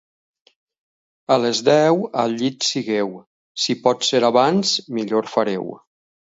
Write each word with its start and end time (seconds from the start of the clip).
A 1.35 1.37
les 1.43 1.61
deu 1.67 2.01
al 2.23 2.33
llit 2.41 2.67
sigueu; 2.69 3.13
si 3.67 3.79
pot 3.87 4.11
ser 4.11 4.25
abans, 4.33 4.75
millor 4.99 5.33
fareu. 5.39 5.73